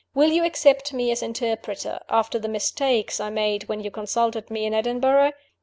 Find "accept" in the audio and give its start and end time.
0.43-0.93